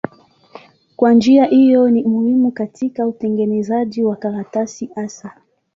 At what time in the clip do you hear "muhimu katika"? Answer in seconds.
2.03-3.07